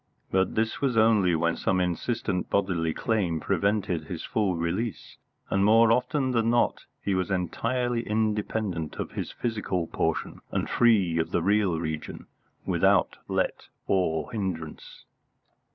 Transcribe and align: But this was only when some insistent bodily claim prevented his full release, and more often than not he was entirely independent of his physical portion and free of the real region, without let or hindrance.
But 0.31 0.55
this 0.55 0.81
was 0.81 0.97
only 0.97 1.35
when 1.35 1.55
some 1.55 1.79
insistent 1.79 2.49
bodily 2.49 2.91
claim 2.91 3.39
prevented 3.39 4.05
his 4.05 4.23
full 4.25 4.55
release, 4.55 5.17
and 5.51 5.63
more 5.63 5.91
often 5.91 6.31
than 6.31 6.49
not 6.49 6.85
he 7.03 7.13
was 7.13 7.29
entirely 7.29 8.01
independent 8.07 8.95
of 8.95 9.11
his 9.11 9.31
physical 9.31 9.85
portion 9.85 10.41
and 10.51 10.67
free 10.67 11.19
of 11.19 11.29
the 11.29 11.43
real 11.43 11.79
region, 11.79 12.25
without 12.65 13.17
let 13.27 13.67
or 13.85 14.31
hindrance. 14.31 15.05